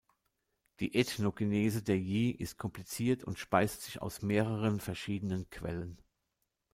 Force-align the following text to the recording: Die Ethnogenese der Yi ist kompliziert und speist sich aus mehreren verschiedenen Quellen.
Die 0.79 0.95
Ethnogenese 0.95 1.83
der 1.83 1.99
Yi 1.99 2.31
ist 2.31 2.57
kompliziert 2.57 3.23
und 3.23 3.37
speist 3.37 3.83
sich 3.83 4.01
aus 4.01 4.23
mehreren 4.23 4.79
verschiedenen 4.79 5.47
Quellen. 5.51 6.01